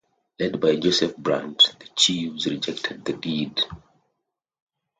[0.39, 3.61] Led by Joseph Brant, the chiefs rejected the deed.